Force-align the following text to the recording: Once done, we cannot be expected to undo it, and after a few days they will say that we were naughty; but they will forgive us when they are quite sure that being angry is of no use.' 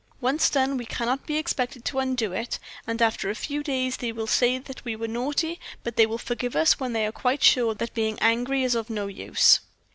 Once 0.19 0.49
done, 0.49 0.77
we 0.77 0.83
cannot 0.87 1.27
be 1.27 1.37
expected 1.37 1.85
to 1.85 1.99
undo 1.99 2.31
it, 2.31 2.57
and 2.87 3.03
after 3.03 3.29
a 3.29 3.35
few 3.35 3.61
days 3.61 3.97
they 3.97 4.11
will 4.11 4.25
say 4.25 4.57
that 4.57 4.83
we 4.83 4.95
were 4.95 5.07
naughty; 5.07 5.59
but 5.83 5.95
they 5.95 6.07
will 6.07 6.17
forgive 6.17 6.55
us 6.55 6.79
when 6.79 6.91
they 6.93 7.05
are 7.05 7.11
quite 7.11 7.43
sure 7.43 7.75
that 7.75 7.93
being 7.93 8.17
angry 8.19 8.63
is 8.63 8.73
of 8.73 8.89
no 8.89 9.05
use.' 9.05 9.59